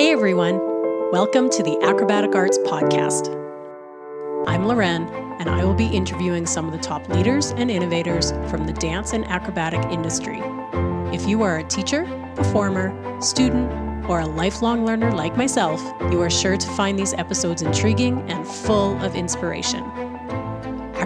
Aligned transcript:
Hey 0.00 0.12
everyone, 0.12 0.56
welcome 1.12 1.50
to 1.50 1.62
the 1.62 1.78
Acrobatic 1.82 2.34
Arts 2.34 2.56
Podcast. 2.60 3.28
I'm 4.46 4.64
Loren, 4.64 5.06
and 5.38 5.50
I 5.50 5.62
will 5.62 5.74
be 5.74 5.88
interviewing 5.88 6.46
some 6.46 6.64
of 6.64 6.72
the 6.72 6.78
top 6.78 7.06
leaders 7.10 7.50
and 7.50 7.70
innovators 7.70 8.30
from 8.48 8.64
the 8.64 8.72
dance 8.72 9.12
and 9.12 9.26
acrobatic 9.26 9.84
industry. 9.92 10.40
If 11.14 11.28
you 11.28 11.42
are 11.42 11.58
a 11.58 11.64
teacher, 11.64 12.06
performer, 12.34 13.20
student, 13.20 13.70
or 14.08 14.20
a 14.20 14.26
lifelong 14.26 14.86
learner 14.86 15.12
like 15.12 15.36
myself, 15.36 15.82
you 16.10 16.22
are 16.22 16.30
sure 16.30 16.56
to 16.56 16.68
find 16.68 16.98
these 16.98 17.12
episodes 17.12 17.60
intriguing 17.60 18.22
and 18.30 18.48
full 18.48 18.98
of 19.04 19.14
inspiration. 19.14 19.84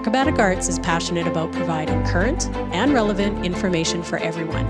Acrobatic 0.05 0.39
Arts 0.39 0.69
is 0.69 0.79
passionate 0.81 1.27
about 1.27 1.51
providing 1.51 2.05
current 2.05 2.55
and 2.75 2.93
relevant 2.93 3.43
information 3.43 4.03
for 4.03 4.19
everyone. 4.19 4.69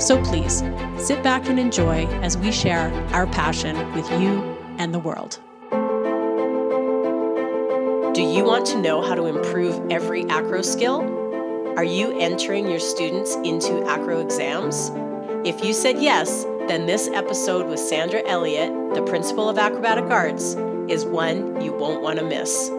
So 0.00 0.20
please 0.24 0.64
sit 0.98 1.22
back 1.22 1.48
and 1.48 1.56
enjoy 1.60 2.06
as 2.20 2.36
we 2.36 2.50
share 2.50 2.92
our 3.12 3.28
passion 3.28 3.76
with 3.94 4.10
you 4.20 4.42
and 4.78 4.92
the 4.92 4.98
world. 4.98 5.38
Do 8.12 8.22
you 8.22 8.42
want 8.42 8.66
to 8.66 8.82
know 8.82 9.02
how 9.02 9.14
to 9.14 9.26
improve 9.26 9.88
every 9.88 10.24
acro 10.24 10.62
skill? 10.62 11.02
Are 11.76 11.84
you 11.84 12.18
entering 12.18 12.68
your 12.68 12.80
students 12.80 13.36
into 13.44 13.86
acro 13.86 14.18
exams? 14.18 14.90
If 15.46 15.64
you 15.64 15.72
said 15.74 16.02
yes, 16.02 16.42
then 16.66 16.86
this 16.86 17.06
episode 17.06 17.68
with 17.68 17.78
Sandra 17.78 18.20
Elliott, 18.26 18.94
the 18.94 19.02
principal 19.02 19.48
of 19.48 19.58
Acrobatic 19.58 20.10
Arts, 20.10 20.56
is 20.88 21.04
one 21.04 21.60
you 21.60 21.72
won't 21.72 22.02
want 22.02 22.18
to 22.18 22.24
miss. 22.24 22.72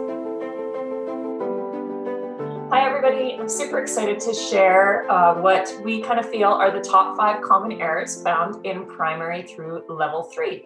I'm 3.47 3.51
super 3.51 3.79
excited 3.79 4.19
to 4.19 4.33
share 4.33 5.09
uh, 5.09 5.39
what 5.39 5.73
we 5.81 6.01
kind 6.01 6.19
of 6.19 6.29
feel 6.29 6.49
are 6.49 6.69
the 6.69 6.81
top 6.81 7.15
five 7.15 7.41
common 7.41 7.79
errors 7.79 8.21
found 8.21 8.65
in 8.65 8.85
primary 8.85 9.43
through 9.43 9.85
level 9.87 10.23
three. 10.23 10.65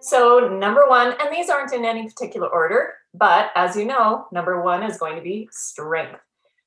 So, 0.00 0.58
number 0.60 0.86
one, 0.86 1.14
and 1.18 1.34
these 1.34 1.48
aren't 1.48 1.72
in 1.72 1.86
any 1.86 2.06
particular 2.06 2.48
order, 2.48 2.96
but 3.14 3.50
as 3.54 3.76
you 3.76 3.86
know, 3.86 4.26
number 4.30 4.60
one 4.60 4.82
is 4.82 4.98
going 4.98 5.16
to 5.16 5.22
be 5.22 5.48
strength. 5.52 6.20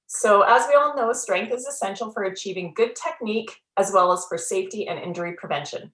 So, 0.08 0.42
as 0.42 0.66
we 0.68 0.74
all 0.74 0.96
know, 0.96 1.14
strength 1.14 1.54
is 1.54 1.68
essential 1.68 2.12
for 2.12 2.24
achieving 2.24 2.74
good 2.76 2.96
technique 2.96 3.52
as 3.78 3.92
well 3.94 4.12
as 4.12 4.26
for 4.28 4.40
safety 4.40 4.88
and 4.88 4.98
injury 4.98 5.34
prevention. 5.34 5.92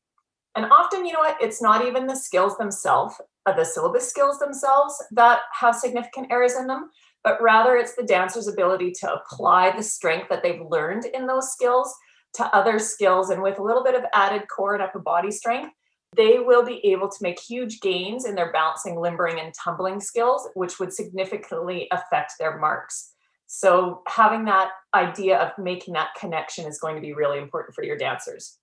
And 0.56 0.66
often, 0.72 1.06
you 1.06 1.12
know 1.12 1.20
what, 1.20 1.42
it's 1.42 1.62
not 1.62 1.86
even 1.86 2.08
the 2.08 2.16
skills 2.16 2.58
themselves, 2.58 3.16
uh, 3.46 3.52
the 3.52 3.66
syllabus 3.66 4.10
skills 4.10 4.40
themselves 4.40 4.96
that 5.12 5.42
have 5.60 5.76
significant 5.76 6.28
errors 6.32 6.56
in 6.56 6.68
them, 6.68 6.90
but 7.24 7.42
rather 7.42 7.76
it's 7.76 7.96
the 7.96 8.04
dancer's 8.04 8.48
ability 8.48 8.92
to 8.92 9.14
apply 9.14 9.76
the 9.76 9.84
strength 9.84 10.30
that 10.30 10.44
they've 10.44 10.62
learned 10.70 11.06
in 11.06 11.28
those 11.28 11.52
skills 11.52 11.94
to 12.34 12.56
other 12.56 12.80
skills. 12.80 13.30
And 13.30 13.42
with 13.42 13.60
a 13.60 13.64
little 13.64 13.84
bit 13.84 13.96
of 13.96 14.04
added 14.14 14.48
core 14.48 14.74
and 14.74 14.84
upper 14.84 15.00
body 15.00 15.32
strength, 15.32 15.74
they 16.16 16.40
will 16.40 16.64
be 16.64 16.86
able 16.86 17.10
to 17.10 17.24
make 17.24 17.40
huge 17.40 17.80
gains 17.80 18.26
in 18.26 18.36
their 18.36 18.52
bouncing, 18.52 19.00
limbering, 19.00 19.40
and 19.40 19.54
tumbling 19.54 20.02
skills, 20.02 20.48
which 20.56 20.80
would 20.80 20.94
significantly 20.94 21.88
affect 21.92 22.34
their 22.38 22.58
marks. 22.58 23.14
So, 23.48 24.02
having 24.08 24.46
that 24.46 24.72
idea 24.94 25.38
of 25.38 25.52
making 25.62 25.94
that 25.94 26.16
connection 26.18 26.66
is 26.66 26.80
going 26.80 26.96
to 26.96 27.02
be 27.02 27.14
really 27.14 27.38
important 27.38 27.76
for 27.76 27.84
your 27.84 27.98
dancers. 27.98 28.58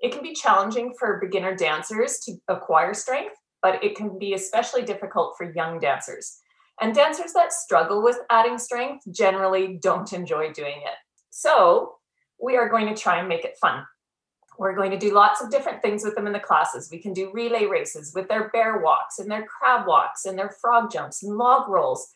It 0.00 0.12
can 0.12 0.22
be 0.22 0.32
challenging 0.32 0.94
for 0.98 1.18
beginner 1.20 1.56
dancers 1.56 2.20
to 2.20 2.36
acquire 2.46 2.94
strength, 2.94 3.34
but 3.62 3.82
it 3.82 3.96
can 3.96 4.16
be 4.16 4.34
especially 4.34 4.82
difficult 4.82 5.34
for 5.36 5.52
young 5.52 5.80
dancers. 5.80 6.38
And 6.80 6.94
dancers 6.94 7.32
that 7.32 7.52
struggle 7.52 8.02
with 8.02 8.18
adding 8.30 8.58
strength 8.58 9.04
generally 9.10 9.78
don't 9.82 10.12
enjoy 10.12 10.52
doing 10.52 10.78
it. 10.84 10.94
So 11.30 11.96
we 12.42 12.56
are 12.56 12.68
going 12.68 12.86
to 12.86 13.00
try 13.00 13.18
and 13.18 13.28
make 13.28 13.44
it 13.44 13.58
fun. 13.60 13.84
We're 14.58 14.74
going 14.74 14.90
to 14.90 14.98
do 14.98 15.14
lots 15.14 15.40
of 15.40 15.50
different 15.50 15.82
things 15.82 16.04
with 16.04 16.14
them 16.14 16.26
in 16.26 16.32
the 16.32 16.40
classes. 16.40 16.88
We 16.90 17.00
can 17.00 17.12
do 17.12 17.30
relay 17.32 17.66
races 17.66 18.12
with 18.14 18.28
their 18.28 18.48
bear 18.50 18.78
walks 18.78 19.18
and 19.18 19.30
their 19.30 19.46
crab 19.46 19.86
walks 19.86 20.24
and 20.24 20.36
their 20.36 20.50
frog 20.60 20.90
jumps 20.90 21.22
and 21.22 21.36
log 21.36 21.68
rolls. 21.68 22.12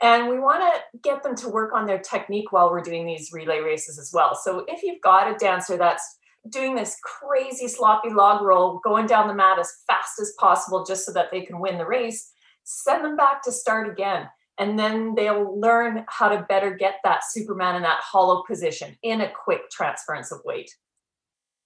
And 0.00 0.28
we 0.28 0.38
want 0.38 0.62
to 0.62 0.98
get 1.02 1.22
them 1.22 1.34
to 1.36 1.48
work 1.48 1.72
on 1.74 1.86
their 1.86 1.98
technique 1.98 2.52
while 2.52 2.70
we're 2.70 2.80
doing 2.80 3.06
these 3.06 3.30
relay 3.32 3.58
races 3.58 3.98
as 3.98 4.12
well. 4.14 4.34
So 4.34 4.64
if 4.66 4.82
you've 4.82 5.02
got 5.02 5.30
a 5.30 5.36
dancer 5.36 5.76
that's 5.76 6.18
doing 6.48 6.74
this 6.74 6.96
crazy 7.04 7.68
sloppy 7.68 8.10
log 8.10 8.40
roll, 8.40 8.80
going 8.82 9.06
down 9.06 9.28
the 9.28 9.34
mat 9.34 9.58
as 9.58 9.70
fast 9.86 10.18
as 10.20 10.32
possible 10.38 10.84
just 10.84 11.04
so 11.04 11.12
that 11.12 11.30
they 11.30 11.42
can 11.42 11.60
win 11.60 11.76
the 11.76 11.86
race, 11.86 12.32
send 12.70 13.04
them 13.04 13.16
back 13.16 13.42
to 13.42 13.52
start 13.52 13.90
again. 13.90 14.28
And 14.58 14.78
then 14.78 15.14
they'll 15.14 15.58
learn 15.58 16.04
how 16.08 16.28
to 16.28 16.44
better 16.48 16.74
get 16.74 16.96
that 17.02 17.22
Superman 17.28 17.76
in 17.76 17.82
that 17.82 18.00
hollow 18.02 18.42
position 18.46 18.96
in 19.02 19.22
a 19.22 19.30
quick 19.30 19.70
transference 19.70 20.30
of 20.30 20.40
weight. 20.44 20.70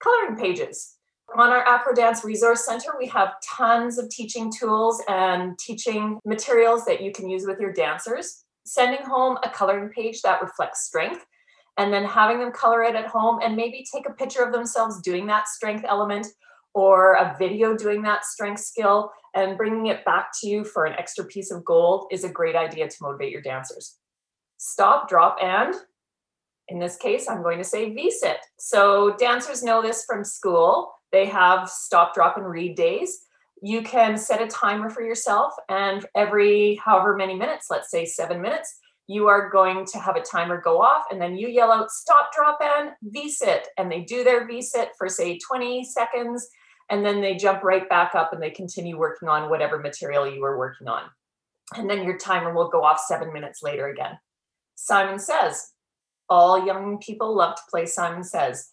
Coloring 0.03 0.37
pages. 0.37 0.97
On 1.37 1.51
our 1.51 1.65
Acrodance 1.65 2.23
Resource 2.23 2.65
Center, 2.65 2.91
we 2.99 3.07
have 3.09 3.35
tons 3.43 3.99
of 3.99 4.09
teaching 4.11 4.53
tools 4.57 5.03
and 5.09 5.59
teaching 5.59 6.21
materials 6.25 6.85
that 6.85 7.03
you 7.03 7.11
can 7.11 7.29
use 7.29 7.47
with 7.47 7.59
your 7.59 7.73
dancers. 7.73 8.45
Sending 8.65 9.05
home 9.05 9.39
a 9.43 9.51
coloring 9.51 9.91
page 9.91 10.23
that 10.23 10.41
reflects 10.41 10.87
strength 10.87 11.27
and 11.77 11.93
then 11.93 12.05
having 12.05 12.39
them 12.39 12.53
color 12.53 12.83
it 12.83 12.95
at 12.95 13.07
home 13.07 13.41
and 13.43 13.57
maybe 13.57 13.85
take 13.93 14.09
a 14.09 14.13
picture 14.13 14.43
of 14.43 14.53
themselves 14.53 15.01
doing 15.03 15.27
that 15.27 15.49
strength 15.49 15.85
element 15.89 16.29
or 16.75 17.15
a 17.15 17.37
video 17.39 17.77
doing 17.77 18.03
that 18.03 18.25
strength 18.25 18.61
skill 18.61 19.12
and 19.35 19.57
bringing 19.57 19.87
it 19.87 20.05
back 20.05 20.31
to 20.41 20.49
you 20.49 20.65
for 20.65 20.85
an 20.85 20.95
extra 20.99 21.25
piece 21.25 21.51
of 21.51 21.65
gold 21.65 22.07
is 22.11 22.25
a 22.25 22.29
great 22.29 22.57
idea 22.57 22.89
to 22.89 22.97
motivate 23.01 23.33
your 23.33 23.43
dancers. 23.43 23.97
Stop, 24.59 25.09
drop, 25.09 25.37
and 25.43 25.75
in 26.69 26.79
this 26.79 26.97
case, 26.97 27.29
I'm 27.29 27.43
going 27.43 27.59
to 27.59 27.65
say 27.65 27.93
V-sit. 27.93 28.39
So 28.59 29.15
dancers 29.19 29.62
know 29.62 29.83
this 29.83 30.05
from 30.05 30.25
school. 30.25 30.93
They 31.12 31.27
have 31.27 31.69
stop, 31.69 32.15
drop, 32.15 32.37
and 32.37 32.47
read 32.47 32.77
days. 32.77 33.27
You 33.62 33.83
can 33.83 34.17
set 34.17 34.43
a 34.43 34.47
timer 34.47 34.91
for 34.91 35.03
yourself, 35.03 35.53
and 35.69 36.05
every 36.15 36.81
however 36.85 37.17
many 37.17 37.35
minutes, 37.35 37.67
let's 37.71 37.91
say 37.91 38.05
seven 38.05 38.41
minutes, 38.41 38.79
you 39.06 39.29
are 39.29 39.51
going 39.51 39.85
to 39.87 39.99
have 39.99 40.17
a 40.17 40.23
timer 40.23 40.61
go 40.61 40.81
off, 40.81 41.05
and 41.11 41.21
then 41.21 41.37
you 41.37 41.49
yell 41.49 41.71
out 41.71 41.91
stop, 41.91 42.33
drop, 42.35 42.59
and 42.62 42.91
V-sit. 43.03 43.69
And 43.79 43.91
they 43.91 44.01
do 44.01 44.25
their 44.25 44.47
V-sit 44.47 44.91
for 44.99 45.09
say 45.09 45.39
20 45.39 45.85
seconds 45.85 46.49
and 46.91 47.05
then 47.05 47.21
they 47.21 47.37
jump 47.37 47.62
right 47.62 47.89
back 47.89 48.15
up 48.15 48.33
and 48.33 48.43
they 48.43 48.50
continue 48.50 48.99
working 48.99 49.28
on 49.28 49.50
whatever 49.50 49.78
material 49.78 50.28
you 50.28 50.41
were 50.41 50.59
working 50.59 50.89
on. 50.89 51.05
And 51.77 51.89
then 51.89 52.05
your 52.05 52.19
timer 52.19 52.53
will 52.53 52.69
go 52.69 52.84
off 52.84 53.00
seven 53.00 53.33
minutes 53.33 53.62
later 53.62 53.89
again. 53.89 54.19
Simon 54.75 55.19
says, 55.19 55.73
all 56.28 56.65
young 56.65 56.99
people 56.99 57.34
love 57.34 57.56
to 57.56 57.62
play 57.71 57.87
Simon 57.87 58.25
Says. 58.25 58.71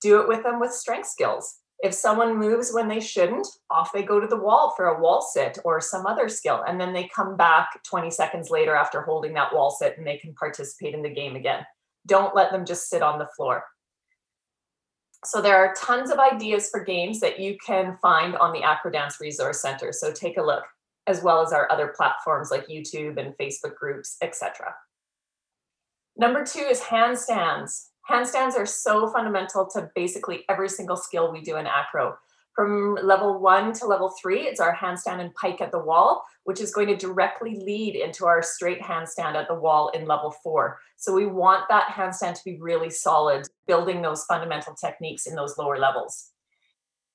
Do 0.00 0.20
it 0.20 0.28
with 0.28 0.42
them 0.42 0.60
with 0.60 0.72
strength 0.72 1.08
skills. 1.08 1.58
If 1.82 1.94
someone 1.94 2.38
moves 2.38 2.72
when 2.72 2.86
they 2.86 3.00
shouldn't, 3.00 3.48
off 3.68 3.92
they 3.92 4.04
go 4.04 4.20
to 4.20 4.26
the 4.28 4.36
wall 4.36 4.72
for 4.76 4.86
a 4.86 5.00
wall 5.00 5.20
sit 5.20 5.58
or 5.64 5.80
some 5.80 6.06
other 6.06 6.28
skill. 6.28 6.62
And 6.66 6.80
then 6.80 6.92
they 6.92 7.10
come 7.12 7.36
back 7.36 7.82
20 7.84 8.10
seconds 8.10 8.50
later 8.50 8.76
after 8.76 9.02
holding 9.02 9.34
that 9.34 9.52
wall 9.52 9.70
sit 9.70 9.98
and 9.98 10.06
they 10.06 10.18
can 10.18 10.34
participate 10.34 10.94
in 10.94 11.02
the 11.02 11.10
game 11.10 11.34
again. 11.34 11.66
Don't 12.06 12.36
let 12.36 12.52
them 12.52 12.64
just 12.64 12.88
sit 12.88 13.02
on 13.02 13.18
the 13.18 13.28
floor. 13.36 13.64
So 15.24 15.40
there 15.40 15.56
are 15.56 15.74
tons 15.74 16.10
of 16.10 16.18
ideas 16.18 16.68
for 16.68 16.84
games 16.84 17.20
that 17.20 17.38
you 17.38 17.56
can 17.64 17.96
find 18.02 18.36
on 18.36 18.52
the 18.52 18.60
Acrodance 18.60 19.20
Resource 19.20 19.62
Center. 19.62 19.92
So 19.92 20.12
take 20.12 20.36
a 20.36 20.42
look, 20.42 20.64
as 21.06 21.22
well 21.22 21.40
as 21.42 21.52
our 21.52 21.70
other 21.70 21.94
platforms 21.96 22.50
like 22.50 22.66
YouTube 22.66 23.18
and 23.18 23.36
Facebook 23.38 23.76
groups, 23.76 24.16
etc. 24.20 24.74
Number 26.16 26.44
two 26.44 26.60
is 26.60 26.80
handstands. 26.80 27.88
Handstands 28.10 28.56
are 28.56 28.66
so 28.66 29.10
fundamental 29.10 29.66
to 29.70 29.90
basically 29.94 30.44
every 30.48 30.68
single 30.68 30.96
skill 30.96 31.32
we 31.32 31.40
do 31.40 31.56
in 31.56 31.66
acro. 31.66 32.18
From 32.54 32.98
level 33.02 33.38
one 33.38 33.72
to 33.74 33.86
level 33.86 34.12
three, 34.20 34.40
it's 34.40 34.60
our 34.60 34.74
handstand 34.74 35.20
and 35.20 35.34
pike 35.34 35.60
at 35.60 35.70
the 35.70 35.78
wall, 35.78 36.24
which 36.44 36.60
is 36.60 36.72
going 36.72 36.88
to 36.88 36.96
directly 36.96 37.56
lead 37.56 37.94
into 37.94 38.26
our 38.26 38.42
straight 38.42 38.80
handstand 38.80 39.34
at 39.34 39.48
the 39.48 39.54
wall 39.54 39.90
in 39.90 40.06
level 40.06 40.34
four. 40.42 40.78
So 40.96 41.14
we 41.14 41.26
want 41.26 41.68
that 41.68 41.88
handstand 41.88 42.34
to 42.34 42.44
be 42.44 42.58
really 42.60 42.90
solid, 42.90 43.46
building 43.66 44.02
those 44.02 44.24
fundamental 44.24 44.74
techniques 44.74 45.26
in 45.26 45.34
those 45.34 45.56
lower 45.56 45.78
levels. 45.78 46.30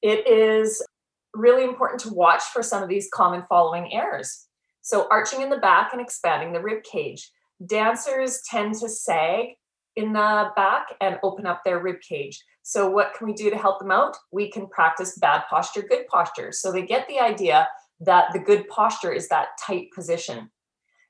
It 0.01 0.27
is 0.27 0.85
really 1.33 1.63
important 1.63 2.01
to 2.01 2.13
watch 2.13 2.43
for 2.53 2.63
some 2.63 2.81
of 2.81 2.89
these 2.89 3.09
common 3.13 3.43
following 3.49 3.93
errors. 3.93 4.47
So 4.81 5.07
arching 5.11 5.41
in 5.41 5.49
the 5.49 5.57
back 5.57 5.91
and 5.91 6.01
expanding 6.01 6.53
the 6.53 6.61
rib 6.61 6.83
cage. 6.83 7.29
Dancers 7.65 8.41
tend 8.49 8.75
to 8.75 8.87
sag 8.87 9.55
in 9.97 10.13
the 10.13 10.51
back 10.55 10.87
and 11.01 11.19
open 11.23 11.45
up 11.45 11.63
their 11.63 11.79
rib 11.79 11.97
cage. 12.07 12.41
So, 12.61 12.89
what 12.89 13.13
can 13.17 13.27
we 13.27 13.33
do 13.33 13.49
to 13.49 13.57
help 13.57 13.79
them 13.79 13.91
out? 13.91 14.15
We 14.31 14.51
can 14.51 14.67
practice 14.67 15.17
bad 15.17 15.43
posture, 15.49 15.81
good 15.81 16.05
posture. 16.07 16.51
So, 16.51 16.71
they 16.71 16.83
get 16.83 17.07
the 17.07 17.19
idea 17.19 17.67
that 17.99 18.31
the 18.33 18.39
good 18.39 18.67
posture 18.69 19.11
is 19.11 19.27
that 19.29 19.49
tight 19.65 19.87
position. 19.93 20.49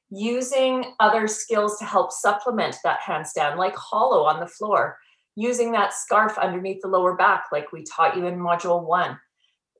Using 0.10 0.94
other 1.00 1.28
skills 1.28 1.78
to 1.80 1.86
help 1.86 2.12
supplement 2.12 2.78
that 2.84 3.00
handstand, 3.01 3.57
like 3.57 3.75
hollow 3.75 4.24
on 4.24 4.39
the 4.39 4.48
floor, 4.48 4.98
using 5.36 5.72
that 5.74 5.94
scarf 5.94 6.38
underneath 6.38 6.81
the 6.81 6.88
lower 6.88 7.16
back, 7.16 7.45
like 7.51 7.72
we 7.72 7.84
taught 7.84 8.16
you 8.16 8.25
in 8.25 8.39
module 8.39 8.88
one. 8.88 9.19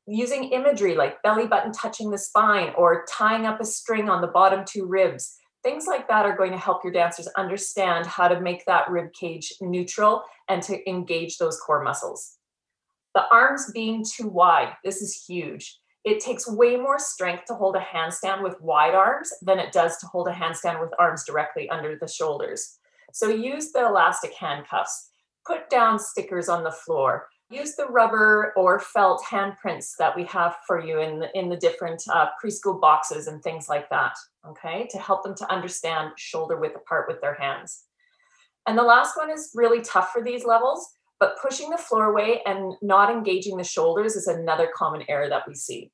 Using 0.06 0.46
imagery 0.52 0.96
like 0.96 1.22
belly 1.24 1.48
button 1.48 1.72
touching 1.72 2.12
the 2.12 2.18
spine 2.18 2.74
or 2.78 3.06
tying 3.10 3.46
up 3.46 3.60
a 3.60 3.66
string 3.66 4.10
on 4.10 4.22
the 4.22 4.28
bottom 4.28 4.64
two 4.66 4.86
ribs 4.86 5.38
Things 5.68 5.86
like 5.86 6.08
that 6.08 6.26
are 6.26 6.38
going 6.38 6.52
to 6.52 6.58
help 6.58 6.84
your 6.84 6.94
dancers 6.94 7.28
understand 7.36 8.06
how 8.06 8.30
to 8.30 8.40
make 8.40 8.64
that 8.66 8.90
rib 8.90 9.12
cage 9.12 9.52
neutral 9.60 10.24
and 10.48 10.64
to 10.64 10.90
engage 10.90 11.38
those 11.38 11.60
core 11.60 11.84
muscles. 11.84 12.38
The 13.16 13.24
arms 13.32 13.70
being 13.74 14.06
too 14.10 14.30
wide, 14.30 14.74
this 14.86 15.02
is 15.02 15.26
huge. 15.28 15.78
It 16.08 16.22
takes 16.22 16.50
way 16.50 16.78
more 16.78 17.00
strength 17.00 17.44
to 17.46 17.54
hold 17.54 17.76
a 17.76 17.82
handstand 17.82 18.42
with 18.42 18.62
wide 18.62 18.96
arms 18.96 19.30
than 19.42 19.60
it 19.60 19.74
does 19.74 19.98
to 19.98 20.08
hold 20.08 20.30
a 20.30 20.32
handstand 20.32 20.80
with 20.80 20.90
arms 20.98 21.26
directly 21.26 21.70
under 21.70 21.98
the 22.00 22.08
shoulders. 22.08 22.80
So 23.12 23.28
use 23.28 23.74
the 23.74 23.86
elastic 23.86 24.34
handcuffs, 24.34 25.10
put 25.46 25.70
down 25.70 26.00
stickers 26.00 26.48
on 26.48 26.64
the 26.64 26.72
floor, 26.72 27.28
use 27.50 27.76
the 27.76 27.88
rubber 27.88 28.54
or 28.56 28.80
felt 28.80 29.22
handprints 29.30 29.98
that 30.00 30.16
we 30.16 30.24
have 30.26 30.56
for 30.66 30.82
you 30.82 31.02
in 31.02 31.20
the, 31.20 31.38
in 31.38 31.50
the 31.50 31.58
different 31.58 32.02
uh, 32.10 32.28
preschool 32.42 32.80
boxes 32.80 33.28
and 33.28 33.44
things 33.44 33.68
like 33.68 33.90
that, 33.90 34.14
okay, 34.48 34.88
to 34.92 34.98
help 34.98 35.24
them 35.24 35.36
to 35.36 35.52
understand 35.52 36.12
shoulder 36.16 36.58
width 36.58 36.78
apart 36.78 37.10
with 37.10 37.20
their 37.20 37.34
hands. 37.34 37.84
And 38.66 38.78
the 38.78 38.84
last 38.84 39.18
one 39.18 39.30
is 39.30 39.52
really 39.54 39.82
tough 39.82 40.12
for 40.14 40.24
these 40.24 40.46
levels, 40.46 40.88
but 41.20 41.38
pushing 41.42 41.70
the 41.70 41.78
floor 41.78 42.06
away 42.06 42.42
and 42.46 42.76
not 42.82 43.12
engaging 43.12 43.58
the 43.58 43.64
shoulders 43.66 44.16
is 44.16 44.28
another 44.28 44.70
common 44.74 45.04
error 45.10 45.28
that 45.28 45.44
we 45.48 45.56
see. 45.56 45.92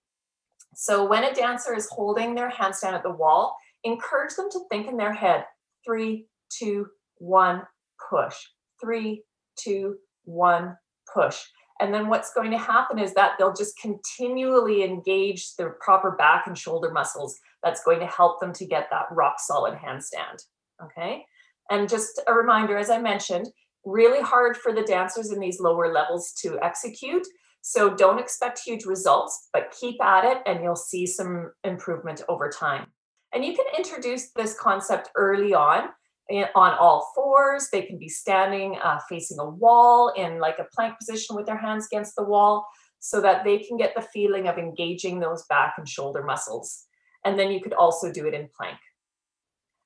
So 0.75 1.06
when 1.06 1.24
a 1.24 1.34
dancer 1.34 1.75
is 1.75 1.90
holding 1.90 2.36
their 2.36 2.50
handstand 2.50 2.94
at 2.94 3.04
the 3.04 3.12
wall, 3.12 3.56
encourage 3.84 4.36
them 4.36 4.50
to 4.52 4.60
think 4.70 4.88
in 4.88 4.98
their 4.98 5.14
head 5.14 5.46
three, 5.86 6.28
two, 6.50 6.88
one, 7.18 7.64
push. 8.10 8.36
Three, 8.81 9.24
two, 9.58 9.98
one, 10.25 10.78
push. 11.14 11.40
And 11.80 11.94
then 11.94 12.08
what's 12.08 12.34
going 12.34 12.52
to 12.52 12.58
happen 12.58 13.00
is 13.00 13.14
that 13.14 13.34
they'll 13.38 13.54
just 13.54 13.78
continually 13.80 14.84
engage 14.84 15.56
their 15.56 15.72
proper 15.81 16.12
back 16.12 16.48
and 16.48 16.58
shoulder 16.58 16.92
muscles. 16.92 17.38
That's 17.64 17.84
going 17.84 18.00
to 18.00 18.08
help 18.08 18.40
them 18.40 18.54
to 18.54 18.66
get 18.66 18.88
that 18.92 19.08
rock 19.12 19.36
solid 19.40 19.74
handstand. 19.74 20.44
Okay. 20.84 21.26
And 21.72 21.90
just 21.90 22.22
a 22.28 22.34
reminder, 22.34 22.78
as 22.78 22.90
I 22.90 23.00
mentioned, 23.00 23.50
really 23.86 24.22
hard 24.22 24.56
for 24.56 24.74
the 24.74 24.84
dancers 24.84 25.31
in 25.31 25.40
these 25.40 25.60
lower 25.60 25.92
levels 25.92 26.34
to 26.42 26.60
execute. 26.62 27.26
So 27.65 27.95
don't 27.95 28.19
expect 28.19 28.60
huge 28.60 28.83
results, 28.83 29.48
but 29.54 29.74
keep 29.80 30.04
at 30.04 30.25
it 30.25 30.39
and 30.45 30.62
you'll 30.62 30.75
see 30.75 31.07
some 31.07 31.54
improvement 31.63 32.21
over 32.27 32.50
time. 32.50 32.88
And 33.33 33.45
you 33.45 33.56
can 33.56 33.65
introduce 33.77 34.31
this 34.31 34.54
concept 34.60 35.10
early 35.15 35.54
on 35.54 35.88
on 36.30 36.74
all 36.74 37.10
fours. 37.15 37.69
They 37.71 37.83
can 37.83 37.98
be 37.98 38.10
standing 38.10 38.77
uh, 38.83 39.00
facing 39.07 39.39
a 39.39 39.50
wall 39.50 40.12
in 40.18 40.39
like 40.39 40.60
a 40.60 40.68
plank 40.75 41.00
position 41.00 41.38
with 41.38 41.45
their 41.45 41.57
hands 41.57 41.88
against 41.89 42.18
the 42.18 42.25
wall 42.25 42.68
so 43.00 43.21
that 43.21 43.45
they 43.45 43.60
can 43.60 43.77
get 43.77 43.95
the 43.95 44.01
feeling 44.01 44.50
of 44.50 44.57
engaging 44.57 45.21
those 45.21 45.45
back 45.45 45.75
and 45.77 45.88
shoulder 45.88 46.21
muscles. 46.21 46.83
And 47.24 47.39
then 47.39 47.50
you 47.50 47.62
could 47.62 47.74
also 47.74 48.12
do 48.12 48.27
it 48.27 48.33
in 48.33 48.50
plank. 48.57 48.77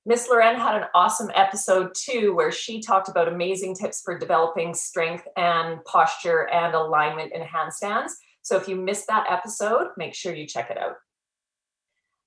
Miss 0.07 0.29
Loren 0.29 0.55
had 0.55 0.81
an 0.81 0.87
awesome 0.95 1.29
episode 1.35 1.93
too, 1.93 2.33
where 2.33 2.49
she 2.49 2.81
talked 2.81 3.09
about 3.09 3.27
amazing 3.27 3.75
tips 3.75 4.01
for 4.01 4.17
developing 4.17 4.73
strength 4.73 5.27
and 5.35 5.83
posture 5.83 6.47
and 6.47 6.73
alignment 6.73 7.33
in 7.33 7.41
handstands. 7.41 8.11
So 8.41 8.55
if 8.55 8.69
you 8.69 8.77
missed 8.77 9.07
that 9.07 9.29
episode, 9.29 9.89
make 9.97 10.15
sure 10.15 10.33
you 10.33 10.47
check 10.47 10.71
it 10.71 10.77
out. 10.77 10.93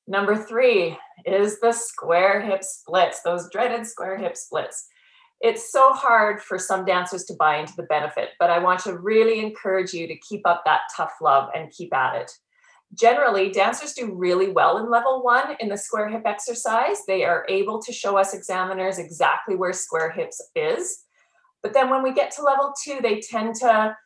Number 0.07 0.37
three 0.37 0.99
is 1.25 1.59
the 1.61 1.73
square 1.73 2.43
hip 2.43 2.63
splits, 2.65 3.23
those 3.23 3.49
dreaded 3.51 3.87
square 3.87 4.19
hip 4.19 4.37
splits. 4.37 4.87
It's 5.41 5.73
so 5.73 5.95
hard 5.95 6.43
for 6.43 6.59
some 6.59 6.85
dancers 6.85 7.25
to 7.25 7.35
buy 7.35 7.57
into 7.57 7.77
the 7.77 7.85
benefit, 7.85 8.33
but 8.39 8.51
I 8.51 8.59
want 8.59 8.81
to 8.81 8.99
really 8.99 9.41
encourage 9.41 9.95
you 9.95 10.07
to 10.07 10.19
keep 10.19 10.47
up 10.47 10.65
that 10.67 10.83
tough 10.95 11.15
love 11.23 11.49
and 11.55 11.71
keep 11.71 11.95
at 11.95 12.17
it 12.17 12.31
generally 12.95 13.51
dancers 13.51 13.93
do 13.93 14.15
really 14.15 14.51
well 14.51 14.79
in 14.79 14.91
level 14.91 15.23
one 15.23 15.57
in 15.61 15.69
the 15.69 15.77
square 15.77 16.09
hip 16.09 16.23
exercise. 16.25 16.99
They 17.07 17.25
are 17.25 17.47
able 17.49 17.81
to 17.83 17.93
show 17.93 18.17
us 18.17 18.35
examiners 18.35 18.99
exactly 18.99 19.55
where 19.55 19.73
square 19.73 20.11
hips 20.11 20.41
is. 20.55 21.05
But 21.63 21.73
then 21.73 21.91
when 21.91 22.03
we 22.03 22.13
get 22.13 22.31
to 22.33 22.43
level 22.43 22.73
two 22.83 22.99
they 23.03 23.21
tend 23.21 23.55
to 23.57 23.97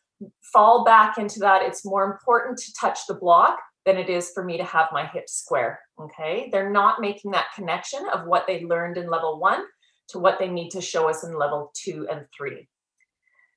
fall 0.53 0.85
back 0.85 1.19
into 1.19 1.41
that 1.41 1.63
it's 1.63 1.85
more 1.85 2.05
important 2.05 2.59
to 2.59 2.73
touch 2.81 3.01
the 3.07 3.15
block 3.15 3.59
than 3.85 3.97
it 3.97 4.09
is 4.09 4.31
for 4.31 4.45
me 4.45 4.57
to 4.57 4.65
have 4.65 4.89
my 4.93 5.07
hips 5.07 5.35
square 5.35 5.81
okay? 6.01 6.49
They're 6.51 6.71
not 6.71 7.01
making 7.01 7.31
that 7.33 7.53
connection 7.55 8.07
of 8.13 8.27
what 8.27 8.47
they 8.47 8.65
learned 8.65 8.97
in 8.97 9.09
level 9.09 9.39
one 9.39 9.65
to 10.09 10.19
what 10.19 10.39
they 10.39 10.49
need 10.49 10.71
to 10.71 10.81
show 10.81 11.09
us 11.09 11.25
in 11.25 11.37
level 11.37 11.71
two 11.75 12.07
and 12.11 12.27
three. 12.37 12.69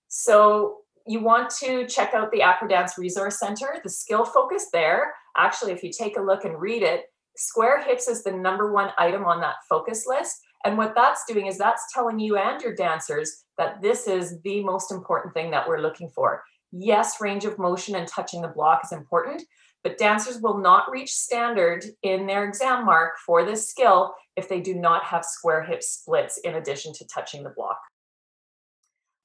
So 0.07 0.77
you 1.07 1.21
want 1.21 1.49
to 1.61 1.87
check 1.87 2.13
out 2.13 2.31
the 2.31 2.41
Acrodance 2.41 2.97
Resource 2.97 3.39
Center, 3.39 3.79
the 3.83 3.89
skill 3.89 4.25
focus 4.25 4.67
there. 4.73 5.13
Actually, 5.37 5.71
if 5.71 5.83
you 5.83 5.91
take 5.91 6.17
a 6.17 6.21
look 6.21 6.45
and 6.45 6.59
read 6.59 6.83
it, 6.83 7.05
square 7.35 7.81
hips 7.83 8.07
is 8.07 8.23
the 8.23 8.31
number 8.31 8.71
one 8.71 8.91
item 8.97 9.25
on 9.25 9.39
that 9.41 9.55
focus 9.69 10.05
list. 10.07 10.35
And 10.65 10.77
what 10.77 10.95
that's 10.95 11.23
doing 11.27 11.45
is 11.45 11.57
that's 11.57 11.93
telling 11.93 12.19
you 12.19 12.37
and 12.37 12.61
your 12.61 12.75
dancers 12.75 13.43
that 13.57 13.81
this 13.81 14.07
is 14.07 14.41
the 14.41 14.63
most 14.63 14.91
important 14.91 15.33
thing 15.33 15.51
that 15.51 15.67
we're 15.67 15.81
looking 15.81 16.09
for. 16.09 16.43
Yes, 16.71 17.21
range 17.21 17.45
of 17.45 17.57
motion 17.57 17.95
and 17.95 18.07
touching 18.07 18.41
the 18.41 18.49
block 18.49 18.81
is 18.83 18.91
important, 18.91 19.43
but 19.83 19.97
dancers 19.97 20.41
will 20.41 20.57
not 20.57 20.91
reach 20.91 21.11
standard 21.11 21.85
in 22.03 22.27
their 22.27 22.45
exam 22.45 22.85
mark 22.85 23.13
for 23.25 23.45
this 23.45 23.69
skill 23.69 24.13
if 24.35 24.49
they 24.49 24.59
do 24.59 24.75
not 24.75 25.03
have 25.05 25.23
square 25.23 25.63
hip 25.63 25.81
splits 25.81 26.39
in 26.39 26.55
addition 26.55 26.91
to 26.93 27.07
touching 27.07 27.43
the 27.43 27.53
block. 27.55 27.79